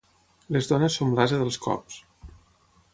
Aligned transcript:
Les 0.55 0.69
dones 0.71 0.97
som 1.01 1.13
l'ase 1.19 1.41
dels 1.43 1.61
cops. 1.69 2.03